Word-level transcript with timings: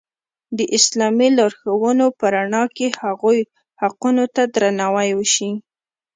د 0.57 0.59
اسلامي 0.77 1.29
لارښوونو 1.37 2.05
په 2.19 2.25
رڼا 2.35 2.63
کې 2.75 2.87
هغوی 3.01 3.39
حقونو 3.81 4.23
ته 4.35 4.43
درناوی 4.55 5.09
وشي. 5.15 5.51